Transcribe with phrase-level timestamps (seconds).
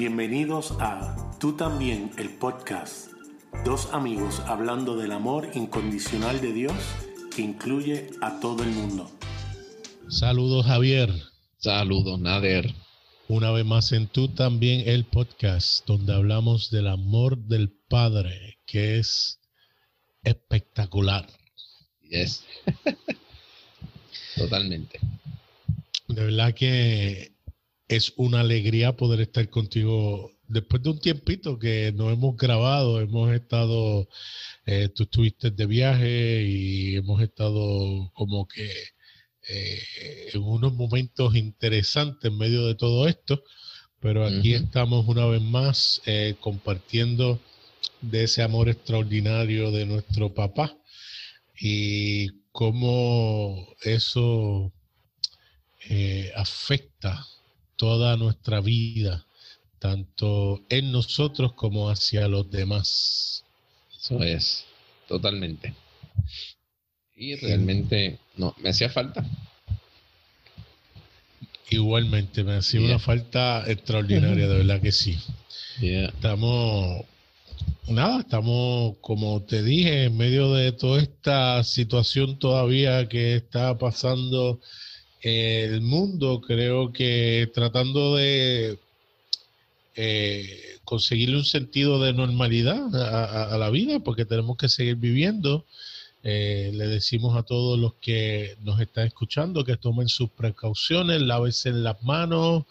[0.00, 3.12] Bienvenidos a Tú también, el podcast.
[3.66, 6.72] Dos amigos hablando del amor incondicional de Dios
[7.36, 9.10] que incluye a todo el mundo.
[10.08, 11.12] Saludos Javier.
[11.58, 12.74] Saludos Nader.
[13.28, 19.00] Una vez más en Tú también, el podcast, donde hablamos del amor del Padre, que
[19.00, 19.38] es
[20.24, 21.26] espectacular.
[22.08, 22.46] Yes.
[24.34, 24.98] Totalmente.
[26.08, 27.34] De verdad que
[27.90, 33.32] es una alegría poder estar contigo después de un tiempito que no hemos grabado, hemos
[33.32, 34.08] estado,
[34.64, 38.70] eh, tú estuviste de viaje y hemos estado como que
[39.48, 39.82] eh,
[40.32, 43.42] en unos momentos interesantes en medio de todo esto,
[43.98, 47.40] pero aquí estamos una vez más eh, compartiendo
[48.00, 50.76] de ese amor extraordinario de nuestro papá
[51.60, 54.72] y cómo eso
[56.36, 57.26] afecta
[57.80, 59.24] toda nuestra vida,
[59.78, 63.42] tanto en nosotros como hacia los demás.
[63.98, 64.66] Eso es,
[65.08, 65.72] totalmente.
[67.16, 69.24] Y realmente, no, me hacía falta.
[71.70, 75.16] Igualmente, me hacía una falta extraordinaria, de verdad que sí.
[75.80, 77.06] Estamos,
[77.88, 84.60] nada, estamos, como te dije, en medio de toda esta situación todavía que está pasando
[85.22, 88.78] el mundo, creo que tratando de
[89.96, 92.94] eh, conseguirle un sentido de normalidad
[93.52, 95.66] a, la vida, porque tenemos que seguir viviendo.
[96.22, 101.72] Eh, le decimos a todos los que nos están escuchando que tomen sus precauciones, lávense
[101.72, 102.64] las manos,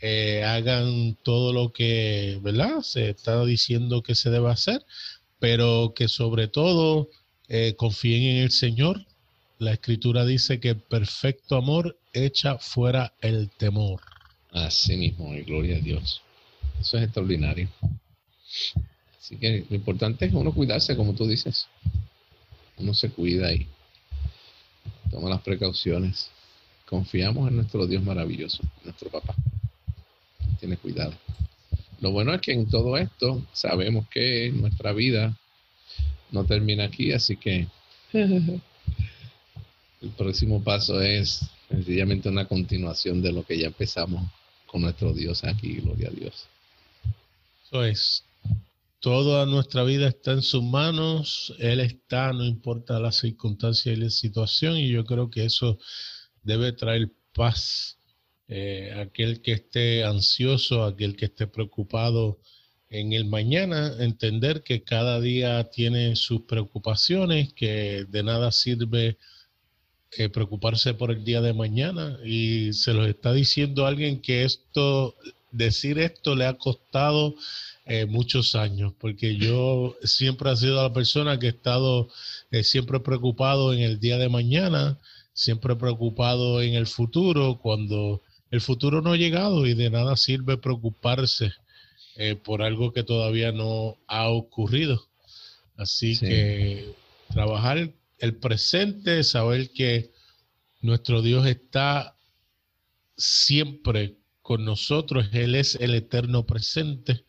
[0.00, 2.80] eh, hagan todo lo que, ¿verdad?
[2.82, 4.84] Se está diciendo que se debe hacer,
[5.38, 7.10] pero que sobre todo
[7.76, 9.04] confíen en el Señor,
[9.60, 14.00] la escritura dice que perfecto amor echa fuera el temor.
[14.52, 16.22] Así mismo, y gloria a Dios.
[16.80, 17.68] Eso es extraordinario.
[19.18, 21.66] Así que lo importante es uno cuidarse, como tú dices.
[22.78, 23.66] Uno se cuida y
[25.10, 26.30] toma las precauciones.
[26.86, 29.34] Confiamos en nuestro Dios maravilloso, nuestro papá.
[30.58, 31.12] Tiene cuidado.
[32.00, 35.36] Lo bueno es que en todo esto sabemos que nuestra vida
[36.30, 37.68] no termina aquí, así que
[40.00, 44.30] El próximo paso es sencillamente una continuación de lo que ya empezamos
[44.66, 46.46] con nuestro Dios aquí, gloria a Dios.
[47.66, 48.24] Eso es.
[49.00, 54.10] Toda nuestra vida está en sus manos, Él está, no importa la circunstancia y la
[54.10, 55.78] situación, y yo creo que eso
[56.42, 57.96] debe traer paz.
[58.48, 62.40] Eh, aquel que esté ansioso, aquel que esté preocupado
[62.88, 69.16] en el mañana, entender que cada día tiene sus preocupaciones, que de nada sirve
[70.10, 75.14] que preocuparse por el día de mañana y se los está diciendo alguien que esto,
[75.52, 77.36] decir esto le ha costado
[77.86, 82.08] eh, muchos años, porque yo siempre he sido la persona que he estado
[82.50, 84.98] eh, siempre preocupado en el día de mañana,
[85.32, 90.56] siempre preocupado en el futuro, cuando el futuro no ha llegado y de nada sirve
[90.56, 91.52] preocuparse
[92.16, 95.06] eh, por algo que todavía no ha ocurrido.
[95.76, 96.92] Así que
[97.32, 100.12] trabajar el presente, saber que
[100.80, 102.16] nuestro Dios está
[103.16, 107.24] siempre con nosotros, Él es el eterno presente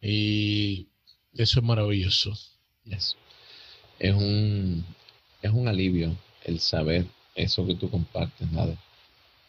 [0.00, 0.88] y
[1.34, 2.32] eso es maravilloso.
[3.98, 4.84] Es, un,
[5.42, 8.76] es un alivio el saber eso que tú compartes, nada,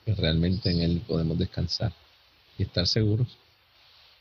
[0.05, 1.93] que realmente en Él podemos descansar
[2.57, 3.27] y estar seguros.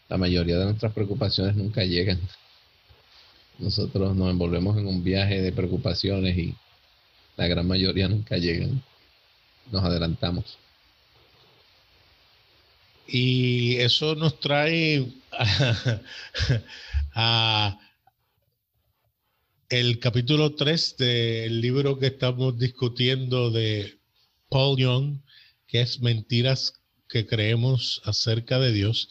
[0.09, 2.21] La mayoría de nuestras preocupaciones nunca llegan
[3.59, 6.55] nosotros nos envolvemos en un viaje de preocupaciones y
[7.37, 8.83] la gran mayoría nunca llegan.
[9.71, 10.59] Nos adelantamos.
[13.07, 15.07] Y eso nos trae
[17.15, 17.79] a,
[19.69, 23.99] el capítulo 3 del libro que estamos discutiendo de
[24.49, 25.21] Paul Young,
[25.67, 26.75] que es Mentiras
[27.09, 29.09] que creemos acerca de Dios.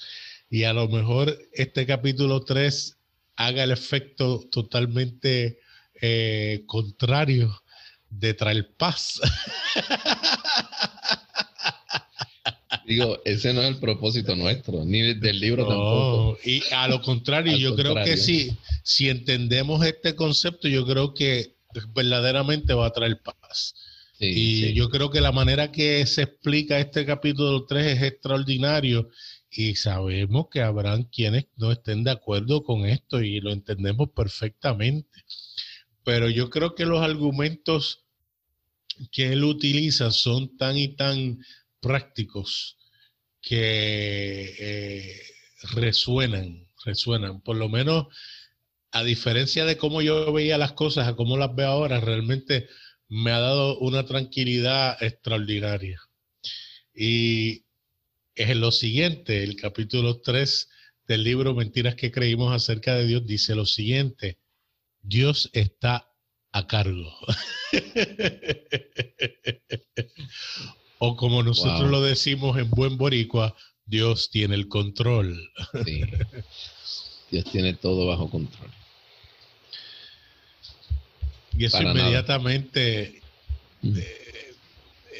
[0.49, 2.97] Y a lo mejor este capítulo 3
[3.35, 5.59] haga el efecto totalmente
[6.01, 7.61] eh, contrario
[8.09, 9.21] de traer paz.
[12.85, 16.37] Digo, ese no es el propósito nuestro, ni del libro tampoco.
[16.45, 21.55] Y a lo contrario, yo creo que sí, si entendemos este concepto, yo creo que
[21.95, 23.73] verdaderamente va a traer paz.
[24.19, 29.09] y yo creo que la manera que se explica este capítulo 3 es extraordinario
[29.57, 35.23] y sabemos que habrán quienes no estén de acuerdo con esto y lo entendemos perfectamente.
[36.03, 38.03] Pero yo creo que los argumentos
[39.11, 41.39] que él utiliza son tan y tan
[41.79, 42.77] prácticos
[43.41, 45.21] que eh,
[45.73, 47.39] resuenan, resuenan.
[47.41, 48.07] Por lo menos,
[48.91, 52.67] a diferencia de cómo yo veía las cosas, a cómo las veo ahora, realmente
[53.07, 56.01] me ha dado una tranquilidad extraordinaria.
[56.93, 57.64] Y
[58.35, 60.69] es lo siguiente, el capítulo 3
[61.07, 64.37] del libro Mentiras que creímos acerca de Dios dice lo siguiente,
[65.01, 66.11] Dios está
[66.51, 67.11] a cargo.
[70.99, 73.55] o como nosotros lo decimos en buen boricua,
[73.85, 75.49] Dios tiene el control.
[77.31, 78.69] Dios tiene todo bajo control.
[81.57, 83.21] Y eso inmediatamente
[83.81, 83.97] mm.
[83.97, 84.55] eh,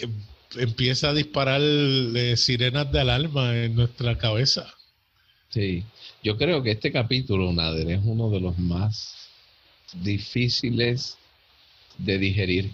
[0.02, 0.08] eh,
[0.58, 4.74] empieza a disparar eh, sirenas de alarma en nuestra cabeza.
[5.50, 5.84] Sí,
[6.24, 9.30] yo creo que este capítulo, Nader, es uno de los más
[9.94, 11.18] difíciles
[11.98, 12.72] de digerir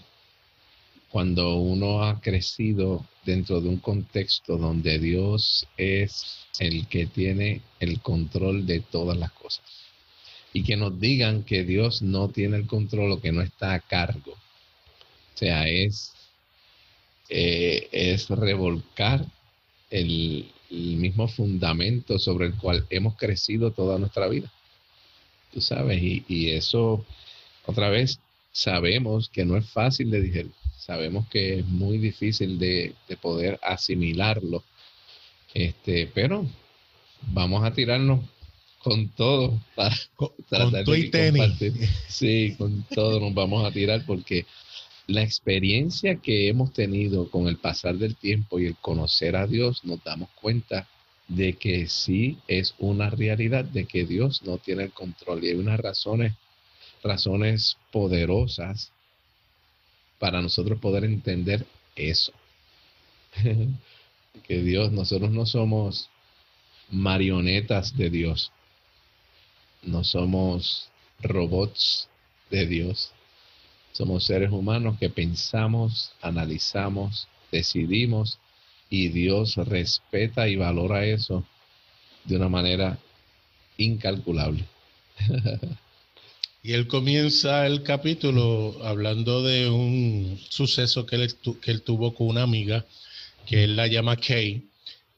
[1.12, 8.00] cuando uno ha crecido dentro de un contexto donde Dios es el que tiene el
[8.00, 9.66] control de todas las cosas.
[10.54, 13.80] Y que nos digan que Dios no tiene el control o que no está a
[13.80, 14.31] cargo.
[14.31, 16.13] O sea, es,
[17.31, 19.25] eh, es revolcar
[19.89, 24.50] el, mismo fundamento sobre el cual hemos crecido toda nuestra vida.
[25.51, 27.06] Tú sabes, y, y eso,
[27.66, 28.19] otra vez,
[28.54, 30.51] sabemos que no es fácil de digerir
[30.81, 34.63] sabemos que es muy difícil de, poder asimilarlo.
[35.54, 36.45] Este, pero
[37.27, 38.22] vamos a tirarnos
[38.80, 39.95] con todo para
[40.50, 40.84] tratar de
[42.10, 44.45] Sí, con todo nos vamos a tirar porque
[45.12, 49.84] la experiencia que hemos tenido con el pasar del tiempo y el conocer a Dios,
[49.84, 50.88] nos damos cuenta
[51.28, 55.44] de que sí es una realidad, de que Dios no tiene el control.
[55.44, 56.34] Y hay unas razones,
[57.04, 58.92] razones poderosas
[60.19, 61.66] para nosotros poder entender
[61.96, 62.34] eso.
[64.44, 66.10] que Dios, nosotros no somos
[66.90, 68.52] marionetas de Dios,
[69.84, 70.90] no somos
[71.22, 72.10] robots
[72.50, 73.13] de Dios,
[73.92, 78.40] somos seres humanos que pensamos, analizamos, decidimos
[78.90, 81.46] y Dios respeta y valora eso
[82.26, 82.98] de una manera
[83.78, 84.66] incalculable.
[86.64, 92.28] Y él comienza el capítulo hablando de un suceso que él, que él tuvo con
[92.28, 92.86] una amiga,
[93.48, 94.70] que él la llama Kay,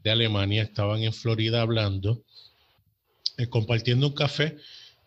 [0.03, 0.63] de Alemania.
[0.63, 2.23] Estaban en Florida hablando,
[3.37, 4.55] eh, compartiendo un café,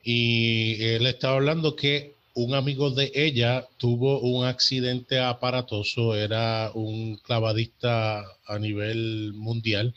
[0.04, 7.16] y él estaba hablando que un amigo de ella tuvo un accidente aparatoso, era un
[7.16, 9.94] clavadista a nivel mundial,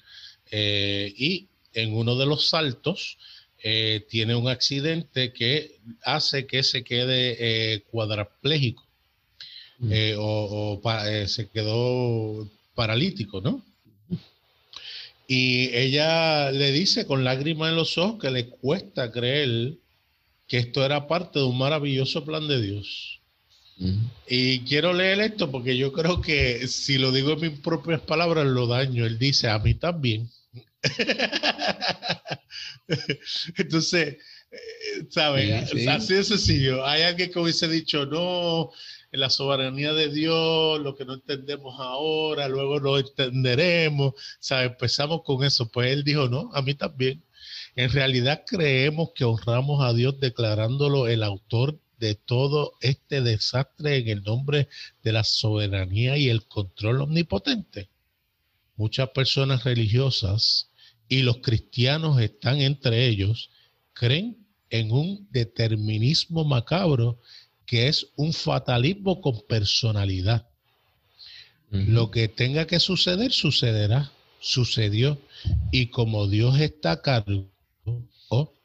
[0.49, 3.17] eh, y en uno de los saltos,
[3.61, 8.87] eh, tiene un accidente que hace que se quede eh, cuadraplégico
[9.79, 9.91] mm.
[10.17, 10.81] o,
[11.27, 13.65] se quedó paralítico, ¿no?
[15.27, 19.73] Y ella le dice con lágrimas en los ojos que le cuesta creer
[20.49, 23.21] que esto era parte de un maravilloso plan de Dios.
[23.77, 24.05] Mm.
[24.27, 28.47] Y quiero leer esto porque yo creo que si lo digo en mis propias palabras
[28.47, 29.05] lo daño.
[29.05, 30.29] Él dice, a mí también.
[33.57, 34.17] Entonces,
[34.51, 35.71] eh, ¿sabes?
[35.87, 36.83] Así de sencillo.
[36.83, 38.71] Hay alguien que hubiese dicho, no,
[39.11, 44.15] en la soberanía de Dios, lo que no entendemos ahora, luego lo entenderemos.
[44.39, 44.71] ¿Sabes?
[44.71, 45.69] Empezamos con eso.
[45.69, 47.23] Pues él dijo, no, a mí también.
[47.79, 54.09] En realidad creemos que honramos a Dios declarándolo el autor de todo este desastre en
[54.09, 54.67] el nombre
[55.01, 57.87] de la soberanía y el control omnipotente.
[58.75, 60.71] Muchas personas religiosas
[61.07, 63.49] y los cristianos están entre ellos,
[63.93, 67.17] creen en un determinismo macabro
[67.65, 70.49] que es un fatalismo con personalidad.
[71.71, 75.17] Lo que tenga que suceder, sucederá, sucedió.
[75.71, 77.47] Y como Dios está a cargo,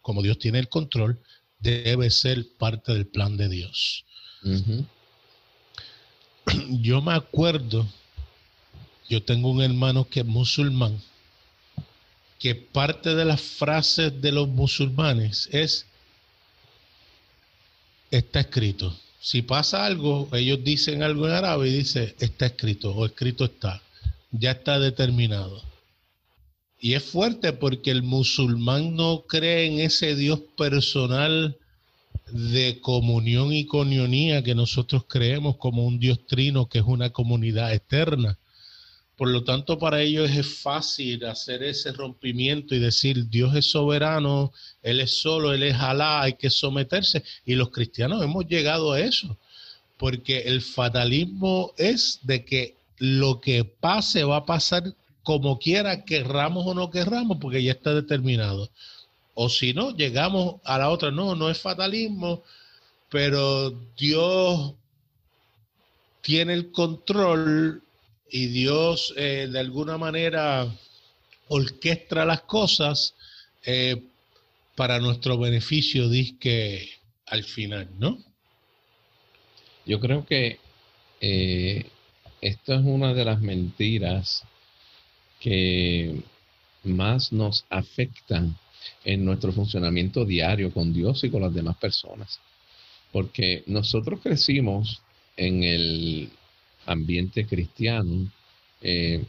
[0.05, 1.19] como Dios tiene el control,
[1.61, 4.05] debe ser parte del plan de Dios.
[6.69, 7.89] Yo me acuerdo,
[9.09, 11.01] yo tengo un hermano que es musulmán,
[12.39, 15.87] que parte de las frases de los musulmanes es,
[18.11, 18.95] está escrito.
[19.23, 23.81] Si pasa algo, ellos dicen algo en árabe y dice, está escrito o escrito está,
[24.33, 25.63] ya está determinado.
[26.85, 31.57] Y es fuerte porque el musulmán no cree en ese Dios personal
[32.31, 37.73] de comunión y conionía que nosotros creemos como un Dios trino que es una comunidad
[37.73, 38.37] eterna.
[39.17, 44.53] Por lo tanto, para ellos es fácil hacer ese rompimiento y decir, Dios es soberano,
[44.83, 47.25] Él es solo, Él es Alá, hay que someterse.
[47.47, 49.39] Y los cristianos hemos llegado a eso,
[49.97, 54.93] porque el fatalismo es de que lo que pase va a pasar
[55.25, 58.71] como quiera, querramos o no querramos, porque ya está determinado.
[59.35, 62.45] O si no, llegamos a la otra, no, no es fatalismo,
[63.11, 64.75] pero Dios
[66.21, 67.83] tiene el control
[68.31, 70.69] y Dios eh, de alguna manera
[71.49, 73.15] orquestra las cosas
[73.65, 74.03] eh,
[74.77, 76.89] para nuestro beneficio, que
[77.27, 78.19] al final, ¿no?
[79.87, 80.59] Yo creo que
[81.21, 81.87] eh,
[82.41, 84.45] esto es una de las mentiras
[85.45, 86.23] que
[86.85, 88.57] más nos afectan
[89.05, 92.41] en nuestro funcionamiento diario con Dios y con las demás personas.
[93.13, 95.03] Porque nosotros crecimos
[95.37, 96.31] en el
[96.87, 98.27] ambiente cristiano
[98.81, 99.23] eh,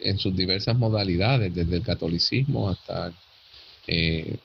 [0.00, 3.12] en sus diversas modalidades, desde el catolicismo hasta
[3.86, 4.38] eh,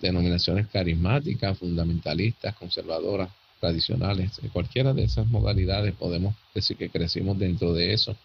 [0.00, 4.40] denominaciones carismáticas, fundamentalistas, conservadoras, tradicionales.
[4.52, 8.16] Cualquiera de esas modalidades podemos decir que crecimos dentro de eso.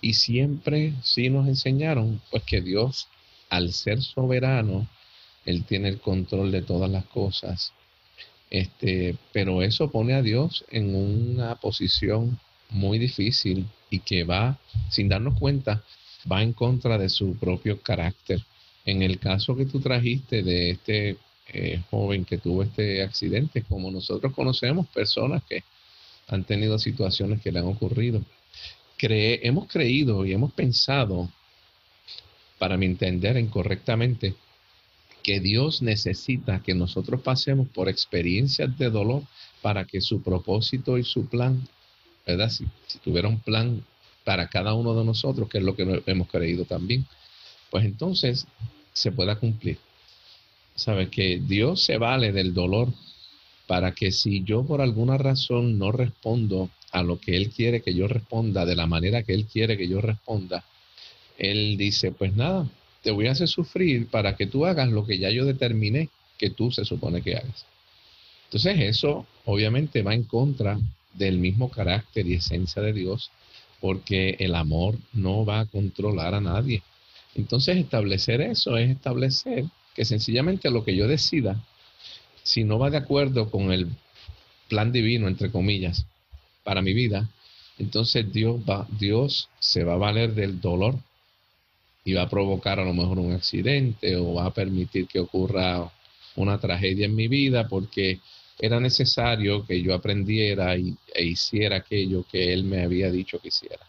[0.00, 3.08] Y siempre sí nos enseñaron pues que Dios,
[3.50, 4.88] al ser soberano,
[5.44, 7.72] Él tiene el control de todas las cosas
[8.50, 12.38] este, pero eso pone a Dios en una posición
[12.70, 14.58] muy difícil y que va,
[14.90, 15.82] sin darnos cuenta,
[16.30, 18.42] va en contra de su propio carácter.
[18.84, 21.16] En el caso que tú trajiste de este
[21.48, 25.64] eh, joven que tuvo este accidente, como nosotros conocemos personas que
[26.28, 28.20] han tenido situaciones que le han ocurrido,
[28.98, 31.30] hemos creído y hemos pensado,
[32.58, 34.34] para mi entender incorrectamente,
[35.22, 39.22] que Dios necesita que nosotros pasemos por experiencias de dolor
[39.60, 41.66] para que su propósito y su plan,
[42.24, 42.48] ¿verdad?
[42.48, 42.64] Si,
[43.02, 43.84] tuviera un plan
[44.24, 47.06] para cada uno de nosotros, que es lo que hemos creído también,
[47.70, 48.46] pues entonces
[48.92, 49.78] se pueda cumplir.
[50.76, 52.92] Sabe que Dios se vale del dolor
[53.66, 57.94] para que si yo por alguna razón no respondo a lo que Él quiere que
[57.94, 60.64] yo responda, de la manera que Él quiere que yo responda,
[61.38, 62.68] Él dice, pues nada,
[63.02, 66.50] te voy a hacer sufrir para que tú hagas lo que ya yo determiné que
[66.50, 67.66] tú se supone que hagas.
[68.44, 70.78] Entonces eso obviamente va en contra
[71.14, 73.30] del mismo carácter y esencia de Dios,
[73.80, 76.82] porque el amor no va a controlar a nadie.
[77.34, 79.64] Entonces establecer eso es establecer
[79.94, 81.62] que sencillamente lo que yo decida,
[82.42, 83.88] si no va de acuerdo con el
[84.68, 86.06] plan divino, entre comillas,
[86.66, 87.30] para mi vida,
[87.78, 90.96] entonces Dios, va, Dios se va a valer del dolor
[92.04, 95.88] y va a provocar a lo mejor un accidente o va a permitir que ocurra
[96.34, 98.18] una tragedia en mi vida porque
[98.58, 103.48] era necesario que yo aprendiera y, e hiciera aquello que él me había dicho que
[103.48, 103.86] hiciera.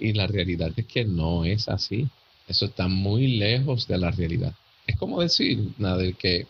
[0.00, 2.08] Y la realidad es que no es así.
[2.48, 4.54] Eso está muy lejos de la realidad.
[4.86, 6.48] Es como decir, nada, que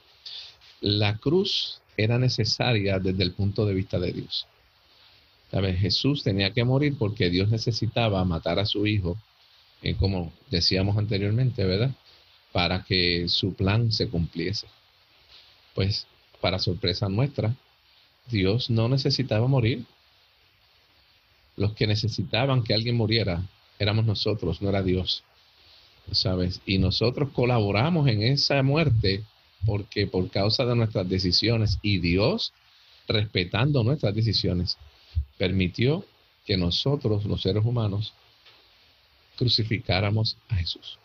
[0.81, 4.47] la cruz era necesaria desde el punto de vista de Dios.
[5.51, 5.81] ¿Sabes?
[5.81, 9.17] Jesús tenía que morir porque Dios necesitaba matar a su hijo
[9.83, 11.93] eh, como decíamos anteriormente, ¿verdad?
[12.53, 14.67] Para que su plan se cumpliese.
[15.75, 16.07] Pues,
[16.41, 17.55] para sorpresa nuestra,
[18.29, 19.85] Dios no necesitaba morir.
[21.57, 23.43] Los que necesitaban que alguien muriera
[23.79, 25.23] éramos nosotros, no era Dios.
[26.11, 26.61] ¿Sabes?
[26.67, 29.25] Y nosotros colaboramos en esa muerte
[29.67, 32.53] porque por causa de nuestras decisiones y Dios,
[33.09, 34.79] respetando nuestras decisiones,
[35.37, 36.05] permitió
[36.47, 38.13] que nosotros, los seres humanos,
[39.37, 40.99] crucificáramos a Jesús.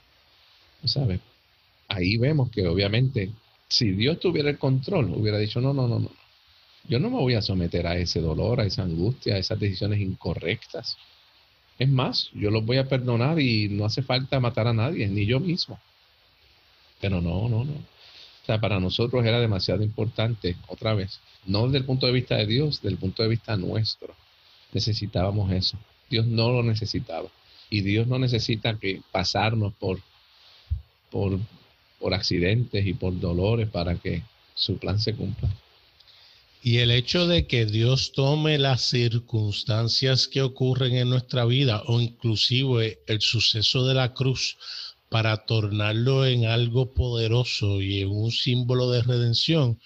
[0.86, 1.20] ¿Sabe?
[1.88, 3.32] Ahí vemos que obviamente
[3.74, 6.12] si Dios tuviera el control, hubiera dicho, no, no, no, no.
[6.88, 10.00] Yo no me voy a someter a ese dolor, a esa angustia, a esas decisiones
[10.00, 10.96] incorrectas.
[11.80, 15.26] Es más, yo los voy a perdonar y no hace falta matar a nadie, ni
[15.26, 15.80] yo mismo.
[17.02, 17.74] Pero no, no, no.
[18.44, 22.36] O sea, para nosotros era demasiado importante, otra vez, no desde el punto de vista
[22.36, 24.14] de Dios, desde el punto de vista nuestro.
[24.74, 25.78] Necesitábamos eso.
[26.10, 27.30] Dios no lo necesitaba.
[27.70, 30.02] Y Dios no necesita que pasarnos por,
[31.10, 31.40] por,
[32.00, 34.24] por accidentes y por dolores para que
[34.54, 35.50] su plan se cumpla.
[36.62, 42.00] Y el hecho de que Dios tome las circunstancias que ocurren en nuestra vida o
[42.00, 44.58] inclusive el suceso de la cruz
[45.14, 49.80] para tornarlo en algo poderoso y en un símbolo de redención,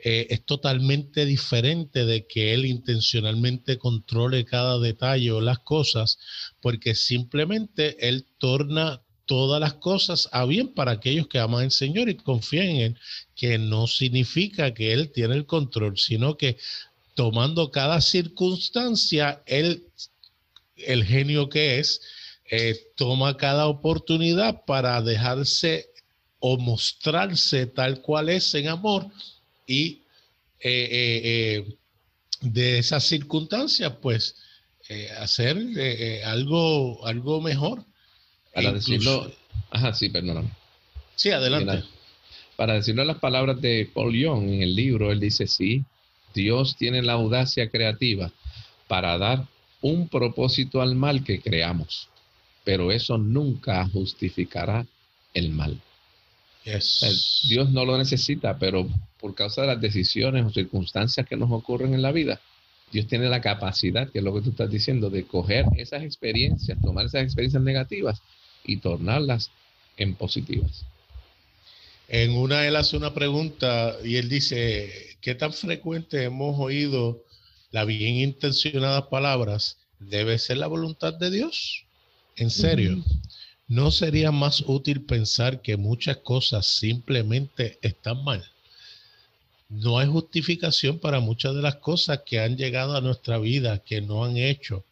[0.00, 6.18] eh, es totalmente diferente de que él intencionalmente controle cada detalle o las cosas,
[6.60, 12.08] porque simplemente él torna todas las cosas a bien para aquellos que aman al Señor
[12.08, 12.98] y confían en
[13.36, 16.58] que no significa que Él tiene el control, sino que
[17.14, 19.86] tomando cada circunstancia, Él,
[20.74, 22.00] el genio que es,
[22.54, 25.88] eh, toma cada oportunidad para dejarse
[26.38, 29.06] o mostrarse tal cual es en amor
[29.66, 30.02] y
[30.60, 31.76] eh, eh, eh,
[32.42, 34.36] de esas circunstancias, pues
[35.20, 35.56] hacer
[36.26, 37.82] algo, algo mejor.
[38.52, 39.32] Para decirlo,
[39.70, 40.50] ajá, sí, perdóname.
[41.16, 41.84] Sí, adelante.
[42.56, 45.84] Para decirlo las palabras de Paul Young en el libro, él dice, sí,
[46.34, 48.30] Dios tiene la audacia creativa
[48.88, 49.46] para dar
[49.80, 52.08] un propósito al mal que creamos,
[52.64, 54.86] pero eso nunca justificará
[55.34, 55.80] el mal.
[57.48, 58.88] Dios no lo necesita, pero
[59.18, 62.40] por causa de las decisiones o circunstancias que nos ocurren en la vida,
[62.92, 66.78] Dios tiene la capacidad, que es lo que tú estás diciendo, de coger esas experiencias,
[66.80, 68.20] tomar esas experiencias negativas
[68.64, 69.50] y tornarlas
[69.96, 70.84] en positivas.
[72.08, 77.24] En una él hace una pregunta y él dice, ¿qué tan frecuente hemos oído
[77.70, 79.78] las bien intencionadas palabras?
[79.98, 81.86] Debe ser la voluntad de Dios.
[82.36, 83.02] En serio,
[83.68, 88.44] ¿no sería más útil pensar que muchas cosas simplemente están mal?
[89.68, 94.00] No hay justificación para muchas de las cosas que han llegado a nuestra vida, que
[94.00, 94.84] no han hecho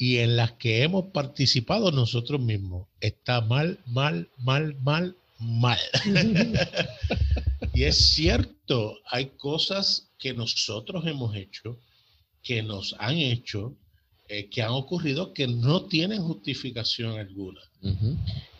[0.00, 2.88] y en las que hemos participado nosotros mismos.
[3.02, 5.78] Está mal, mal, mal, mal, mal.
[7.74, 11.78] y es cierto, hay cosas que nosotros hemos hecho,
[12.42, 13.74] que nos han hecho,
[14.32, 17.60] eh, que han ocurrido, que no tienen justificación alguna.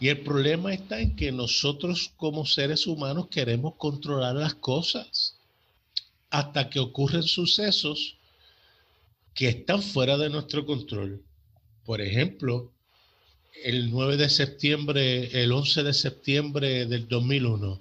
[0.01, 5.37] Y el problema está en que nosotros como seres humanos queremos controlar las cosas
[6.29, 8.17] hasta que ocurren sucesos
[9.33, 11.23] que están fuera de nuestro control.
[11.85, 12.73] Por ejemplo,
[13.65, 17.81] el 9 de septiembre, el 11 de septiembre del 2001,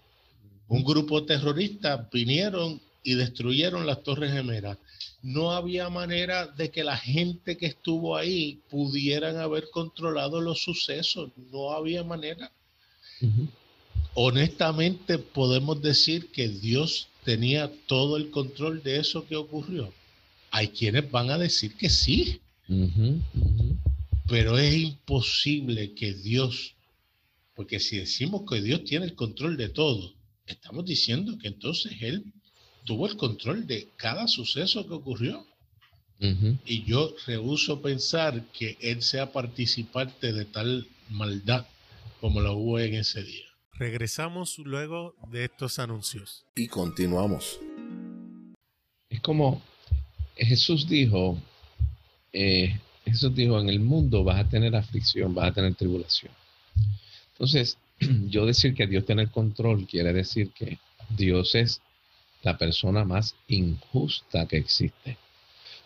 [0.68, 4.78] un grupo terrorista vinieron y destruyeron las Torres Gemelas.
[5.22, 11.32] No había manera de que la gente que estuvo ahí pudieran haber controlado los sucesos.
[11.52, 12.52] No había manera.
[14.14, 19.94] Honestamente podemos decir que Dios tenía todo el control de eso que ocurrió.
[20.52, 22.40] Hay quienes van a decir que sí.
[24.28, 26.76] Pero es imposible que Dios,
[27.56, 30.14] porque si decimos que Dios tiene el control de todo,
[30.46, 32.32] estamos diciendo que entonces Él
[32.86, 35.46] tuvo el control de cada suceso que ocurrió.
[36.66, 41.66] Y yo rehuso pensar que Él sea participante de tal maldad
[42.20, 43.46] como lo hubo en ese día.
[43.76, 46.44] Regresamos luego de estos anuncios.
[46.56, 47.62] Y continuamos.
[49.10, 49.62] Es como
[50.36, 51.42] Jesús dijo,
[52.34, 56.34] eh, Jesús dijo, en el mundo vas a tener aflicción, vas a tener tribulación.
[57.32, 57.78] Entonces,
[58.28, 61.82] yo decir que Dios tiene el control quiere decir que Dios es
[62.44, 65.18] la persona más injusta que existe.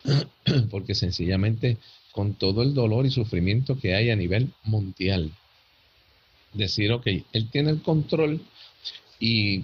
[0.70, 1.78] Porque sencillamente
[2.12, 5.32] con todo el dolor y sufrimiento que hay a nivel mundial,
[6.54, 8.42] decir, ok, Él tiene el control
[9.20, 9.64] y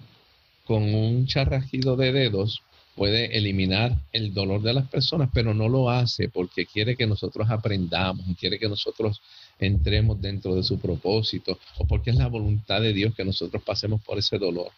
[0.65, 2.63] con un charrajido de dedos
[2.95, 7.49] puede eliminar el dolor de las personas, pero no lo hace porque quiere que nosotros
[7.49, 9.21] aprendamos, quiere que nosotros
[9.57, 14.01] entremos dentro de su propósito, o porque es la voluntad de Dios que nosotros pasemos
[14.01, 14.71] por ese dolor.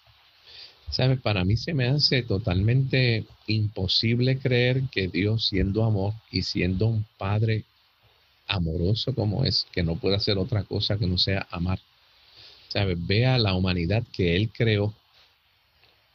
[0.91, 1.21] ¿Sabes?
[1.21, 7.05] Para mí se me hace totalmente imposible creer que Dios, siendo amor y siendo un
[7.17, 7.63] Padre
[8.45, 11.79] amoroso como es, que no puede hacer otra cosa que no sea amar.
[12.67, 12.97] ¿Sabes?
[13.07, 14.93] Vea la humanidad que Él creó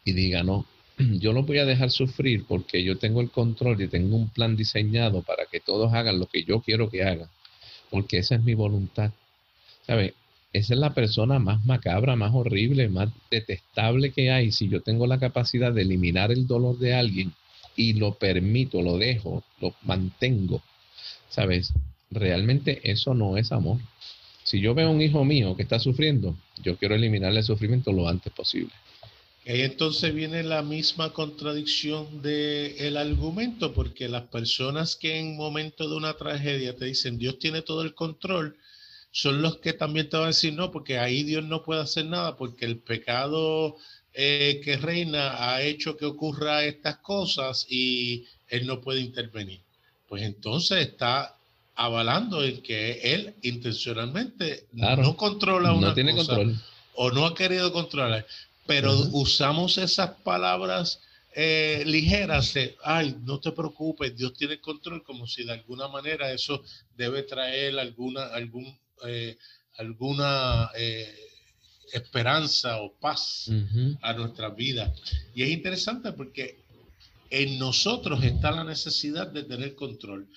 [0.05, 0.67] y diga, no,
[0.99, 4.57] yo no voy a dejar sufrir porque yo tengo el control y tengo un plan
[4.57, 7.31] diseñado para que todos hagan lo que yo quiero que hagan,
[7.91, 9.11] porque esa es mi voluntad.
[9.87, 10.15] ¿Sabe?
[10.57, 14.53] Esa es la persona más macabra, más horrible, más detestable que hay.
[14.53, 17.35] Si yo tengo la capacidad de eliminar el dolor de alguien
[17.77, 20.63] y lo permito, lo dejo, lo mantengo,
[21.29, 21.75] ¿sabes?
[22.11, 23.79] Realmente eso no es amor.
[24.45, 27.93] Si yo veo a un hijo mío que está sufriendo, yo quiero eliminarle el sufrimiento
[27.93, 28.73] lo antes posible.
[29.45, 35.97] Y entonces viene la misma contradicción del argumento, porque las personas que en momento de
[35.97, 38.57] una tragedia te dicen Dios tiene todo el control,
[39.17, 42.07] son los que también te van a decir no, porque ahí Dios no puede hacer
[42.07, 43.77] nada, porque el pecado
[44.13, 49.61] eh, que reina ha hecho que ocurra estas cosas y Él no puede intervenir.
[50.09, 51.37] Pues entonces está
[51.75, 56.55] avalando el que Él intencionalmente no controla una tiene control.
[56.95, 58.27] o no ha querido controlar
[58.67, 61.01] pero usamos esas palabras
[61.35, 66.33] eh, ligeras de, ay, no te preocupes, Dios tiene control, como si de alguna manera
[66.33, 66.63] eso
[66.97, 68.77] debe traer alguna, algún,
[69.07, 69.37] eh,
[69.79, 71.15] alguna eh,
[71.93, 73.51] esperanza o paz
[74.03, 74.93] a nuestra vida.
[75.35, 76.59] Y es interesante porque
[77.31, 80.29] en nosotros está la necesidad de tener control.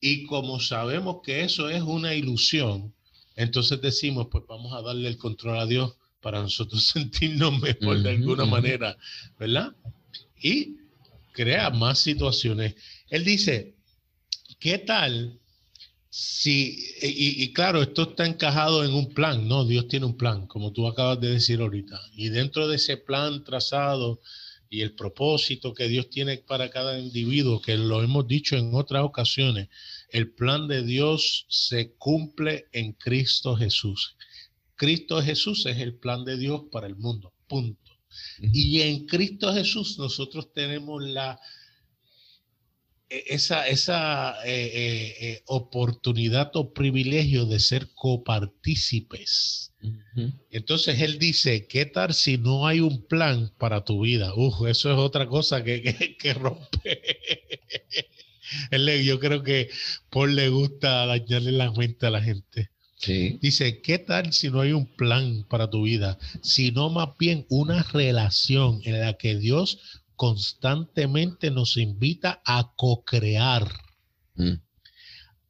[0.00, 2.94] Y como sabemos que eso es una ilusión,
[3.36, 8.10] entonces decimos, pues vamos a darle el control a Dios para nosotros sentirnos mejor de
[8.10, 8.96] alguna manera,
[9.38, 9.74] ¿verdad?
[10.40, 10.76] Y
[11.32, 12.74] crea más situaciones.
[13.08, 13.74] Él dice,
[14.58, 15.38] ¿qué tal
[16.16, 19.64] Sí, y, claro, esto está encajado en un plan, ¿no?
[19.64, 22.00] Dios tiene un plan, como tú acabas de decir ahorita.
[22.12, 24.20] Y dentro de ese plan trazado
[24.70, 29.02] y el propósito que Dios tiene para cada individuo, que lo hemos dicho en otras
[29.02, 29.70] ocasiones,
[30.08, 34.14] el plan de Dios se cumple en Cristo Jesús.
[34.76, 37.90] Cristo Jesús es el plan de Dios para el mundo, punto.
[38.40, 41.40] Y en Cristo Jesús nosotros tenemos la
[43.08, 49.72] esa, esa eh, eh, eh, oportunidad o privilegio de ser copartícipes.
[50.50, 54.32] Entonces él dice, ¿qué tal si no hay un plan para tu vida?
[54.34, 57.02] Uf, eso es otra cosa que, que, rompe.
[59.04, 59.68] yo creo que
[60.10, 62.70] Paul le gusta dañarle la mente a la gente.
[63.06, 66.18] Dice, ¿qué tal si no hay un plan para tu vida?
[66.40, 73.68] Sino más bien una relación en la que Dios constantemente nos invita a co-crear,
[74.36, 74.54] mm.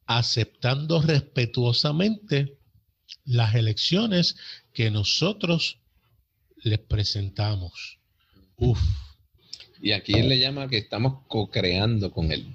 [0.05, 2.57] aceptando respetuosamente
[3.25, 4.35] las elecciones
[4.73, 5.79] que nosotros
[6.57, 7.99] les presentamos.
[8.57, 8.79] Uf.
[9.81, 12.47] Y aquí él le llama que estamos co-creando con él.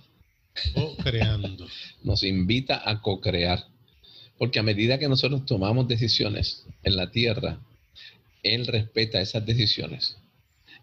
[0.75, 1.69] Co-creando.
[2.03, 3.67] nos invita a co-crear.
[4.39, 7.61] Porque a medida que nosotros tomamos decisiones en la tierra,
[8.43, 10.17] Él respeta esas decisiones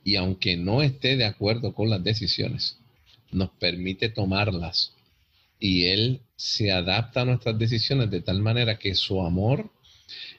[0.08, 2.78] y aunque no esté de acuerdo con las decisiones,
[3.30, 4.94] nos permite tomarlas
[5.60, 9.70] y Él se adapta a nuestras decisiones de tal manera que su amor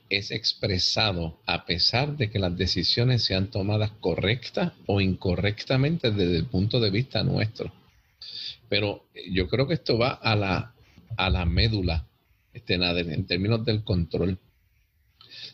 [0.08, 6.46] es expresado a pesar de que las decisiones sean tomadas correctas o incorrectamente desde el
[6.46, 7.70] punto de vista nuestro.
[8.70, 10.72] Pero yo creo que esto va a la,
[11.14, 12.06] a la médula
[12.54, 14.38] este, en términos del control.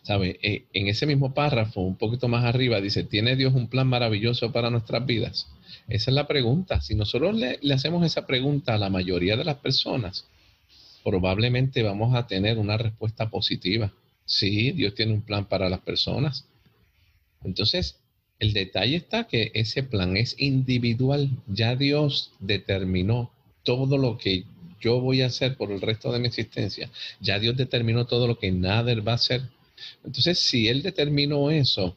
[0.04, 0.38] ¿Sabe?
[0.42, 4.52] Eh, en ese mismo párrafo, un poquito más arriba, dice, ¿tiene Dios un plan maravilloso
[4.52, 5.48] para nuestras vidas?
[5.88, 6.82] Esa es la pregunta.
[6.82, 10.26] Si nosotros le, hacemos esa pregunta a la mayoría de las personas,
[11.02, 13.94] probablemente vamos a tener una respuesta positiva.
[14.26, 16.46] Sí, Dios tiene un plan para las personas.
[17.42, 17.98] Entonces,
[18.38, 21.30] el detalle está que ese plan es individual.
[21.46, 23.30] Ya Dios determinó
[23.62, 24.44] todo lo que
[24.82, 26.90] yo voy a hacer por el resto de mi existencia.
[27.20, 29.42] Ya Dios determinó todo lo que nadie va a hacer
[30.04, 31.96] entonces, si Él determinó eso,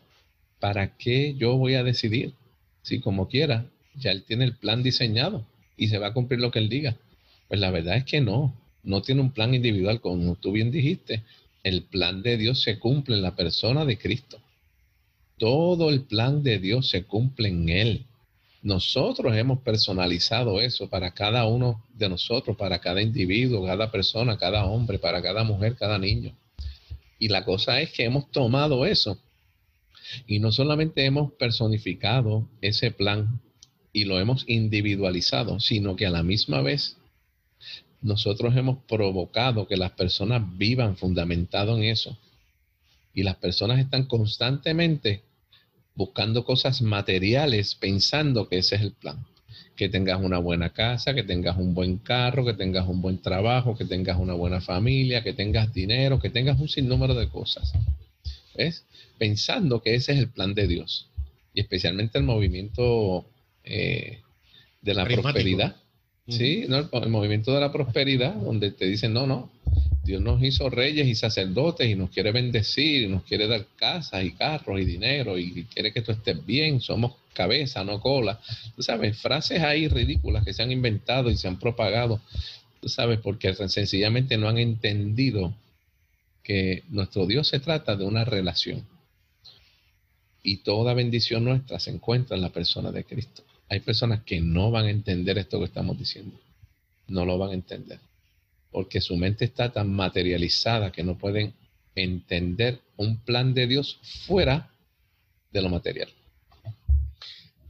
[0.59, 2.33] ¿para qué yo voy a decidir?
[2.81, 5.45] Si como quiera, ya Él tiene el plan diseñado
[5.75, 6.97] y se va a cumplir lo que Él diga.
[7.47, 11.23] Pues la verdad es que no, no tiene un plan individual, como tú bien dijiste.
[11.63, 14.39] El plan de Dios se cumple en la persona de Cristo.
[15.37, 18.05] Todo el plan de Dios se cumple en Él.
[18.63, 24.65] Nosotros hemos personalizado eso para cada uno de nosotros, para cada individuo, cada persona, cada
[24.65, 26.33] hombre, para cada mujer, cada niño.
[27.19, 29.19] Y la cosa es que hemos tomado eso
[30.25, 33.41] y no solamente hemos personificado ese plan
[33.91, 36.97] y lo hemos individualizado, sino que a la misma vez
[38.01, 42.17] nosotros hemos provocado que las personas vivan fundamentado en eso.
[43.13, 45.23] Y las personas están constantemente
[45.95, 49.25] buscando cosas materiales pensando que ese es el plan
[49.77, 53.77] que tengas una buena casa, que tengas un buen carro, que tengas un buen trabajo,
[53.77, 57.71] que tengas una buena familia, que tengas dinero, que tengas un sinnúmero de cosas.
[58.55, 58.83] ¿Ves?
[59.19, 61.07] Pensando que ese es el plan de Dios.
[61.53, 63.25] Y especialmente el movimiento
[63.63, 64.21] eh,
[64.81, 65.75] de la prosperidad.
[66.27, 69.49] Sí, el movimiento de la prosperidad, donde te dicen, no, no,
[70.07, 74.23] Dios nos hizo reyes y sacerdotes y nos quiere bendecir y nos quiere dar casas
[74.23, 76.79] y carros y dinero y quiere que tú estés bien.
[76.79, 78.39] Somos cabeza, no cola.
[78.73, 82.21] Tú sabes, frases ahí ridículas que se han inventado y se han propagado.
[82.79, 85.53] Tú sabes, porque sencillamente no han entendido
[86.41, 88.87] que nuestro Dios se trata de una relación.
[90.41, 93.43] Y toda bendición nuestra se encuentra en la persona de Cristo.
[93.67, 96.39] Hay personas que no van a entender esto que estamos diciendo.
[97.09, 98.06] No lo van a entender
[98.77, 101.55] porque su mente está tan materializada que no pueden
[101.95, 104.71] entender un plan de Dios fuera
[105.51, 106.09] de lo material.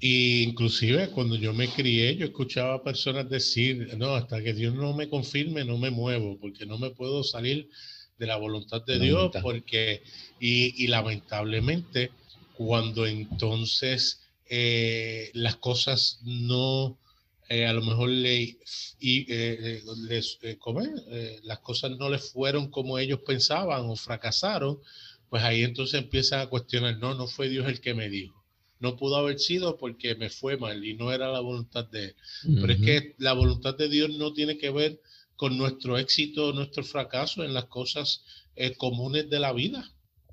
[0.02, 4.76] Y inclusive cuando yo me crié, yo escuchaba a personas decir, no, hasta que Dios
[4.76, 7.70] no me confirme, no me muevo, porque no me puedo salir
[8.20, 10.04] de la voluntad de Dios, porque,
[10.42, 12.12] y, y, lamentablemente,
[12.58, 16.98] cuando entonces eh, las cosas no,
[17.50, 18.58] eh, a lo mejor le,
[19.00, 24.80] y, eh, les, eh, las cosas no les fueron como ellos pensaban o fracasaron,
[25.30, 28.44] pues ahí entonces empiezan a cuestionar, no, no fue Dios el que me dijo.
[28.80, 32.16] No pudo haber sido porque me fue mal y no era la voluntad de Él.
[32.44, 35.02] Pero es que la voluntad de Dios no tiene que ver
[35.36, 38.24] con nuestro éxito o nuestro fracaso en las cosas
[38.78, 39.90] comunes de la vida.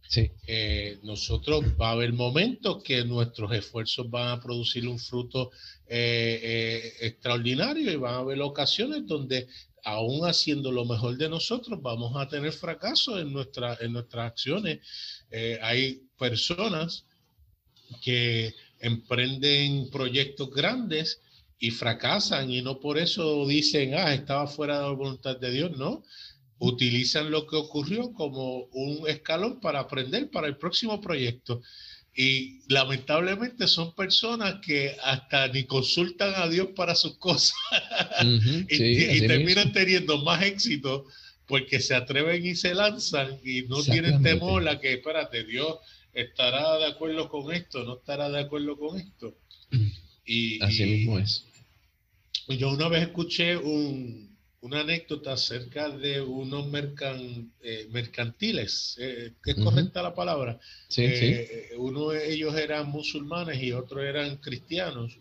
[0.08, 0.30] Sí.
[0.46, 5.50] Eh, nosotros va a haber momentos que nuestros esfuerzos van a producir un fruto
[5.86, 9.48] eh, eh, extraordinario y van a haber ocasiones donde
[9.84, 14.80] aún haciendo lo mejor de nosotros, vamos a tener fracaso en, nuestra, en nuestras acciones.
[15.30, 17.04] Eh, hay personas
[18.02, 21.20] que emprenden proyectos grandes
[21.58, 25.76] y fracasan y no por eso dicen, ah, estaba fuera de la voluntad de Dios,
[25.76, 26.02] no.
[26.64, 31.62] Utilizan lo que ocurrió como un escalón para aprender para el próximo proyecto.
[32.16, 37.57] Y lamentablemente son personas que hasta ni consultan a Dios para sus cosas
[38.68, 41.07] y, terminan teniendo más éxito
[41.46, 45.79] porque se atreven y se lanzan y no tienen temor a que, espérate, Dios
[46.14, 49.37] estará de acuerdo con esto, no estará de acuerdo con esto.
[50.24, 51.44] Y, Así mismo es.
[52.48, 54.34] Yo una vez escuché un,
[54.64, 56.66] una anécdota acerca de unos
[57.61, 60.59] eh, mercantiles, eh, es correcta la palabra?
[60.88, 65.18] Sí, eh, Uno de ellos eran musulmanes y otros eran cristianos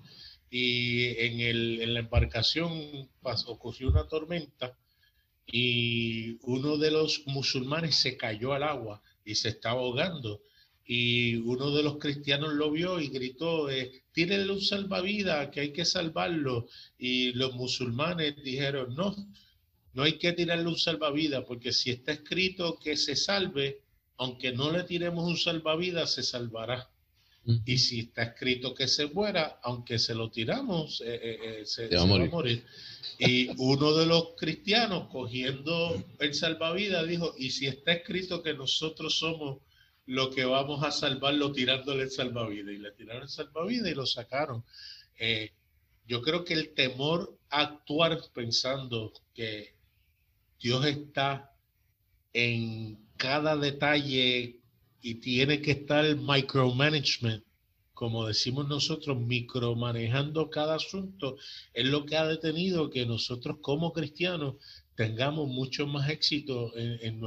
[0.49, 4.77] y en, el, en la embarcación pasó, ocurrió una tormenta
[5.45, 10.39] y uno de los musulmanes se cayó al agua y se estaba ahogando
[10.85, 15.71] y uno de los cristianos lo vio y gritó, eh, tírenle un salvavidas, que hay
[15.71, 16.67] que salvarlo.
[16.97, 19.15] Y los musulmanes dijeron, no,
[19.93, 23.81] no hay que tirarle un salvavidas, porque si está escrito que se salve,
[24.17, 26.89] aunque no le tiremos un salvavidas, se salvará.
[27.65, 31.89] Y si está escrito que se muera, aunque se lo tiramos, eh, eh, eh, se,
[31.89, 32.63] va, a morir.
[33.19, 39.17] Y uno de los cristianos, cogiendo el salvavidas, dijo, y si está escrito que nosotros
[39.19, 39.57] somos
[40.05, 42.73] lo que vamos a salvarlo tirándole el salvavidas.
[42.73, 44.63] Y le tiraron el salvavidas y lo sacaron.
[45.17, 45.51] Eh,
[46.07, 49.75] yo creo que el temor a actuar pensando que
[50.59, 51.51] Dios está
[52.33, 54.59] en cada detalle
[55.01, 57.43] y tiene que estar el micromanagement,
[57.93, 61.37] como decimos nosotros, micromanejando cada asunto,
[61.73, 64.55] es lo que ha detenido que nosotros como cristianos
[64.95, 67.21] tengamos mucho más éxito en, en,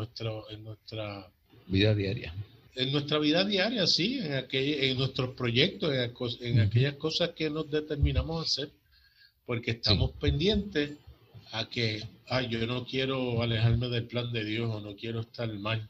[0.51, 1.33] en nuestra
[1.67, 2.35] vida diaria
[2.77, 5.93] en nuestra vida diaria, sí, en, en nuestros proyectos,
[6.43, 8.71] en, aquellas cosas que nos determinamos hacer,
[9.47, 10.91] porque estamos pendientes
[11.53, 15.51] a que, ay, yo no quiero alejarme del plan de Dios o no quiero estar
[15.55, 15.89] mal.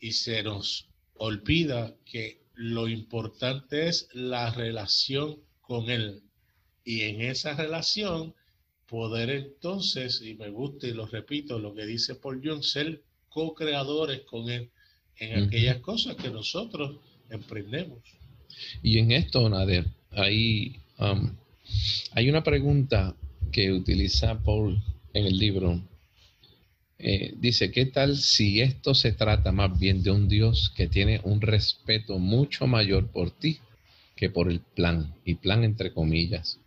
[0.00, 6.22] Y se nos olvida que lo importante es la relación con Él.
[6.84, 8.34] Y en esa relación
[8.86, 14.22] poder entonces, y me gusta y lo repito, lo que dice Paul John, ser co-creadores
[14.22, 14.70] con Él
[15.20, 16.96] en aquellas cosas que nosotros
[17.28, 17.98] emprendemos.
[18.82, 21.36] Y en esto, Nader, hay, um,
[22.12, 23.14] hay una pregunta
[23.52, 25.80] que utiliza Paul en el libro.
[26.98, 31.20] Eh, dice, ¿qué tal si esto se trata más bien de un Dios que tiene
[31.24, 33.58] un respeto mucho mayor por ti
[34.16, 35.14] que por el plan?
[35.24, 36.58] Y plan entre comillas.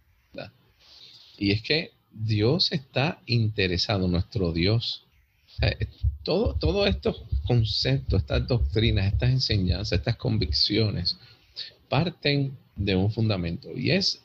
[1.37, 5.03] Y es que Dios está interesado, nuestro Dios
[6.23, 11.17] todo, todos estos conceptos, estas doctrinas, estas enseñanzas, estas convicciones,
[11.89, 14.23] parten de un fundamento y es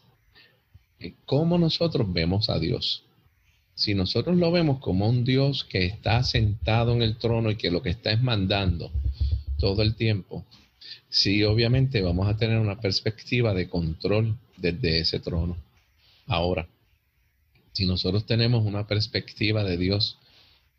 [1.00, 3.04] eh, cómo nosotros vemos a Dios.
[3.74, 7.70] Si nosotros lo vemos como un Dios que está sentado en el trono y que
[7.70, 8.90] lo que está es mandando
[9.58, 10.44] todo el tiempo,
[11.08, 15.56] sí, obviamente vamos a tener una perspectiva de control desde ese trono.
[16.26, 16.68] Ahora,
[17.72, 20.17] si nosotros tenemos una perspectiva de Dios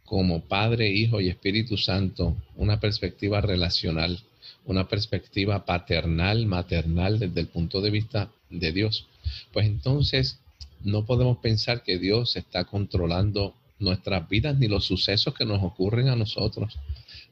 [0.09, 4.19] como Padre, Hijo y Espíritu Santo una perspectiva relacional,
[4.65, 9.05] una perspectiva paternal, maternal desde el punto de vista de Dios,
[9.53, 10.39] pues entonces
[10.83, 16.09] no podemos pensar que Dios está controlando nuestras vidas ni los sucesos que nos ocurren
[16.09, 16.79] a nosotros,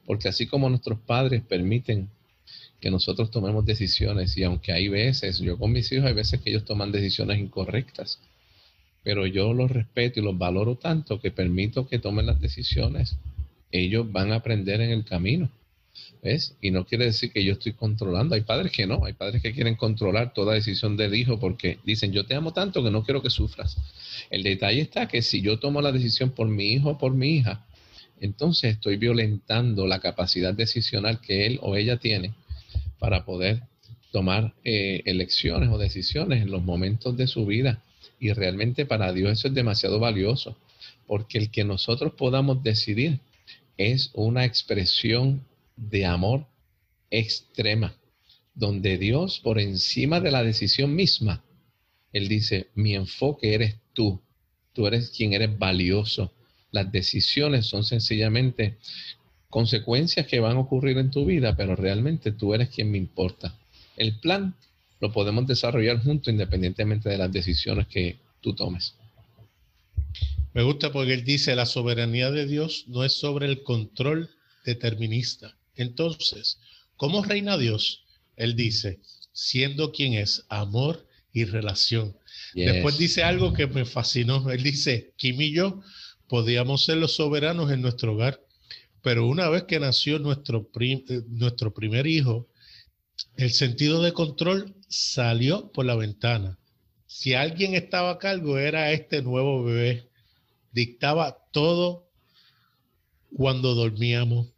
[0.06, 2.08] porque así como nuestros padres permiten
[2.80, 6.50] que nosotros tomemos decisiones y aunque hay veces, yo con mis hijos hay veces que
[6.50, 8.20] ellos toman decisiones incorrectas,
[9.08, 13.16] pero yo los respeto y los valoro tanto que permito que tomen las decisiones.
[13.72, 15.48] Ellos van a aprender en el camino.
[16.22, 16.58] ¿Ves?
[16.60, 18.34] Y no quiere decir que yo estoy controlando.
[18.34, 22.12] Hay padres que no, hay padres que quieren controlar toda decisión del hijo porque dicen,
[22.12, 23.78] yo te amo tanto que no quiero que sufras.
[24.28, 27.30] El detalle está que si yo tomo la decisión por mi hijo o por mi
[27.30, 27.64] hija,
[28.20, 32.34] entonces estoy violentando la capacidad decisional que él o ella tiene
[32.98, 33.62] para poder
[34.12, 37.82] tomar eh, elecciones o decisiones en los momentos de su vida
[38.20, 40.56] y realmente para Dios eso es demasiado valioso,
[41.06, 43.20] porque el que nosotros podamos decidir
[43.76, 45.44] es una expresión
[45.76, 46.46] de amor
[47.10, 47.94] extrema,
[48.54, 51.44] donde Dios por encima de la decisión misma,
[52.12, 54.20] Él dice, mi enfoque eres tú,
[54.72, 56.32] tú eres quien eres valioso.
[56.70, 58.76] Las decisiones son sencillamente
[59.48, 63.56] consecuencias que van a ocurrir en tu vida, pero realmente tú eres quien me importa.
[63.96, 64.54] El plan
[65.00, 68.94] lo podemos desarrollar juntos independientemente de las decisiones que tú tomes.
[70.54, 74.30] Me gusta porque él dice, la soberanía de Dios no es sobre el control
[74.64, 75.56] determinista.
[75.76, 76.58] Entonces,
[76.96, 78.04] ¿cómo reina Dios?
[78.36, 79.00] Él dice,
[79.32, 82.16] siendo quien es amor y relación.
[82.54, 84.50] Después dice algo que me fascinó.
[84.50, 85.80] Él dice, Kim y yo
[86.26, 88.40] podíamos ser los soberanos en nuestro hogar,
[89.02, 92.48] pero una vez que nació nuestro, eh, nuestro primer hijo,
[93.36, 96.58] el sentido de control salió por la ventana.
[97.06, 100.08] Si alguien estaba a cargo, era este nuevo bebé.
[100.72, 102.08] Dictaba todo
[103.34, 104.48] cuando dormíamos,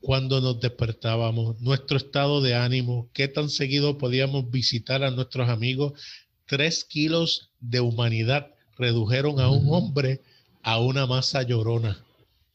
[0.00, 5.92] cuando nos despertábamos, nuestro estado de ánimo, qué tan seguido podíamos visitar a nuestros amigos.
[6.46, 10.20] Tres kilos de humanidad redujeron a un hombre
[10.62, 12.04] a una masa llorona,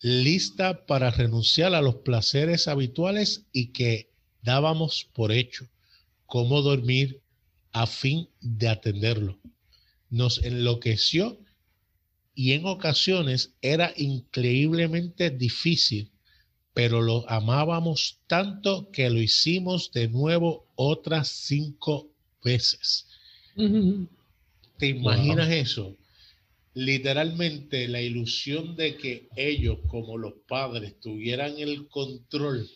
[0.01, 4.09] lista para renunciar a los placeres habituales y que
[4.41, 5.67] dábamos por hecho,
[6.25, 7.19] cómo dormir
[7.71, 9.37] a fin de atenderlo.
[10.09, 11.37] Nos enloqueció
[12.33, 16.09] y en ocasiones era increíblemente difícil,
[16.73, 22.07] pero lo amábamos tanto que lo hicimos de nuevo otras cinco
[22.43, 23.05] veces.
[24.77, 25.95] ¿Te imaginas eso?
[26.79, 32.69] Literalmente la ilusión de que ellos, como los padres, tuvieran el control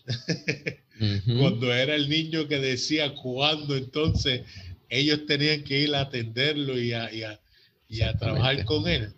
[1.39, 4.42] cuando era el niño que decía cuándo, entonces
[4.89, 9.13] ellos tenían que ir a atenderlo y a, y a, trabajar con él.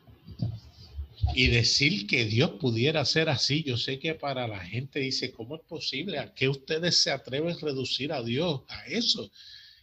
[1.33, 5.55] Y decir que Dios pudiera ser así, yo sé que para la gente dice, ¿cómo
[5.55, 6.19] es posible?
[6.19, 9.31] ¿A qué ustedes se atreven a reducir a Dios a eso?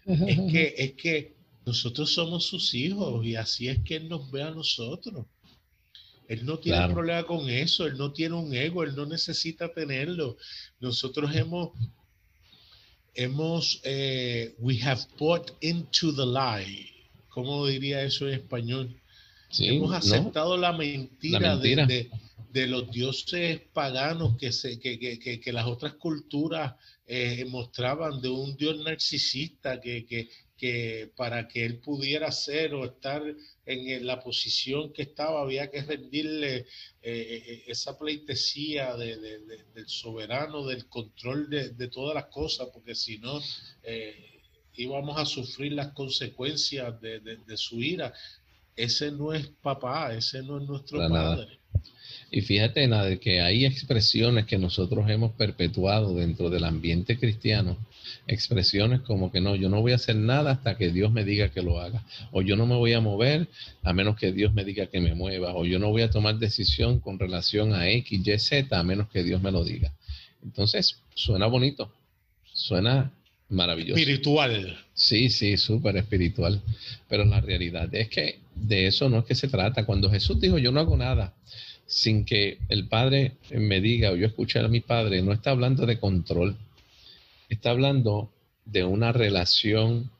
[0.06, 4.42] Es que, es que nosotros somos sus hijos y así es que Él nos ve
[4.42, 5.26] a nosotros.
[6.28, 10.36] Él no tiene problema con eso, Él no tiene un ego, Él no necesita tenerlo.
[10.80, 11.70] Nosotros hemos,
[13.14, 16.88] hemos, eh, we have bought into the lie.
[17.28, 18.98] ¿Cómo diría eso en español?
[19.58, 22.10] hemos aceptado la, mentira De,
[22.52, 26.74] de, los dioses paganos que, se, que, que, que las otras culturas
[27.06, 30.30] eh, mostraban de un dios narcisista que, que,
[30.62, 33.20] que para que él pudiera ser o estar
[33.66, 36.64] en la posición que estaba, había que rendirle eh,
[37.02, 39.42] eh, esa pleitesía del
[39.86, 43.40] soberano, del control de, todas las cosas, porque si no,
[43.82, 44.14] eh,
[44.76, 48.12] íbamos a sufrir las consecuencias de, su ira.
[48.76, 51.58] Ese no es papá, ese no es nuestro padre.
[52.30, 57.76] Y fíjate, de que hay expresiones que nosotros hemos perpetuado dentro del ambiente cristiano
[58.26, 61.50] expresiones como que no, yo no voy a hacer nada hasta que Dios me diga
[61.50, 63.48] que lo haga, o yo no me voy a mover
[63.82, 66.38] a menos que Dios me diga que me mueva, o yo no voy a tomar
[66.38, 69.92] decisión con relación a X, Y, Z a menos que Dios me lo diga.
[70.42, 71.92] Entonces, suena bonito,
[72.52, 73.12] suena
[73.48, 73.98] maravilloso.
[73.98, 74.78] Espiritual.
[74.94, 76.60] Sí, sí, súper espiritual.
[77.08, 79.86] Pero la realidad es que de eso no es que se trata.
[79.86, 81.34] Cuando Jesús dijo, yo no hago nada
[81.86, 85.84] sin que el Padre me diga o yo escuche a mi Padre, no está hablando
[85.84, 86.56] de control
[87.54, 88.32] está hablando
[88.64, 90.10] de una relación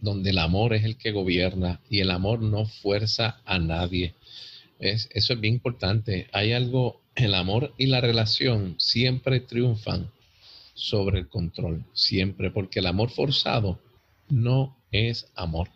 [0.00, 4.14] donde el amor es el que gobierna y el amor no fuerza a nadie.
[4.78, 6.28] Es, eso es bien importante.
[6.32, 10.10] Hay algo, el amor y la relación siempre triunfan
[10.74, 13.80] sobre el control, siempre, porque el amor forzado
[14.28, 15.68] no es amor.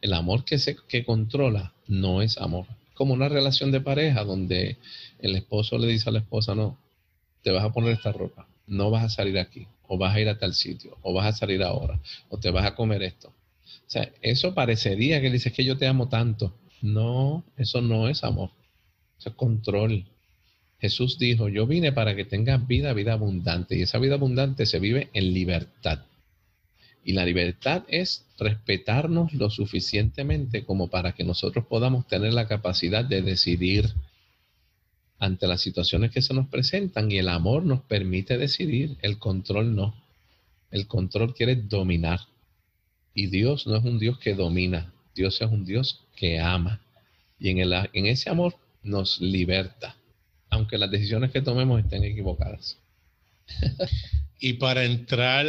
[0.00, 2.66] El amor que, se, que controla no es amor.
[2.94, 4.78] Como una relación de pareja donde
[5.18, 6.78] el esposo le dice a la esposa, no,
[7.42, 10.28] te vas a poner esta ropa, no vas a salir aquí, o vas a ir
[10.30, 12.00] a tal sitio, o vas a salir ahora,
[12.30, 13.28] o te vas a comer esto.
[13.28, 16.56] O sea, eso parecería que dices que yo te amo tanto.
[16.80, 18.48] No, eso no es amor.
[19.18, 20.06] Eso es control.
[20.80, 23.76] Jesús dijo, yo vine para que tengas vida, vida abundante.
[23.76, 26.06] Y esa vida abundante se vive en libertad.
[27.04, 33.04] Y la libertad es respetarnos lo suficientemente como para que nosotros podamos tener la capacidad
[33.04, 33.92] de decidir
[35.22, 39.76] ante las situaciones que se nos presentan y el amor nos permite decidir, el control
[39.76, 39.94] no.
[40.72, 42.18] El control quiere dominar.
[43.14, 46.80] Y Dios no es un Dios que domina, Dios es un Dios que ama.
[47.38, 49.94] Y en, el, en ese amor nos liberta,
[50.50, 52.78] aunque las decisiones que tomemos estén equivocadas.
[54.40, 55.46] y para entrar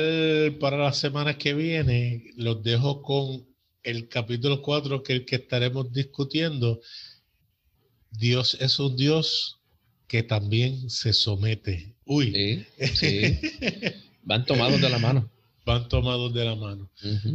[0.59, 3.43] para la semana que viene, los dejo con
[3.81, 6.79] el capítulo 4 que el que estaremos discutiendo.
[8.11, 9.57] Dios es un Dios
[10.13, 11.91] que también se somete.
[12.05, 12.67] Uy.
[12.93, 13.39] Sí,
[14.21, 15.27] Van tomados de la mano.
[15.65, 16.87] Van tomados de la mano.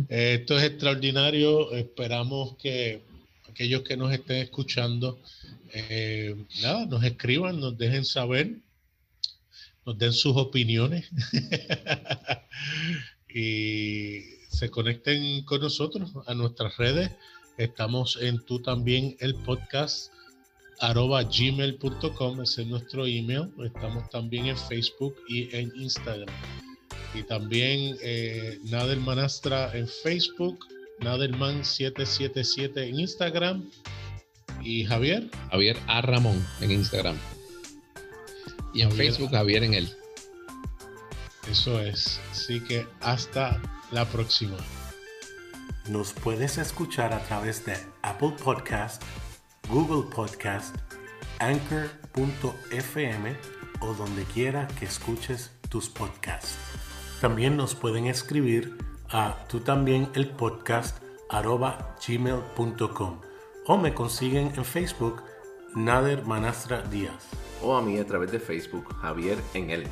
[0.09, 1.74] Eh, esto es extraordinario.
[1.74, 3.03] Esperamos que
[3.49, 5.18] aquellos que nos estén escuchando,
[5.74, 8.61] eh, nada, nos escriban, nos dejen saber,
[9.85, 11.11] nos den sus opiniones
[13.35, 14.20] y
[14.51, 17.11] se conecten con nosotros a nuestras redes.
[17.57, 20.12] Estamos en tú también el podcast
[20.81, 23.53] arroba gmail.com, ese es nuestro email.
[23.64, 26.35] Estamos también en Facebook y en Instagram.
[27.14, 30.59] Y también eh, Nader Manastra en Facebook,
[31.01, 33.70] Naderman777 en Instagram.
[34.62, 35.31] ¿Y Javier?
[35.51, 36.01] Javier A.
[36.03, 37.16] Ramón en Instagram.
[38.74, 39.89] Y en Facebook Javier en él.
[41.51, 42.20] Eso es.
[42.31, 43.61] Así que hasta
[43.91, 44.57] la próxima.
[45.89, 49.03] Nos puedes escuchar a través de Apple Podcast,
[49.69, 50.77] Google Podcast,
[51.41, 53.37] Anchor.fm
[53.81, 56.57] o donde quiera que escuches tus podcasts.
[57.21, 58.79] También nos pueden escribir
[59.11, 63.21] a tú también el podcast arroba gmail.com
[63.66, 65.23] o me consiguen en Facebook
[65.75, 67.29] Nader Manastra Díaz.
[67.62, 69.87] O a mí a través de Facebook Javier en él.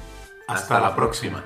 [0.49, 1.45] Hasta, la próxima.